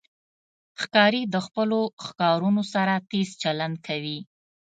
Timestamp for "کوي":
3.87-4.19